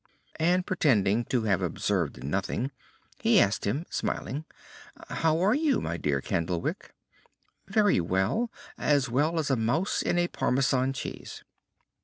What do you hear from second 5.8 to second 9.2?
dear Candlewick?" "Very well; as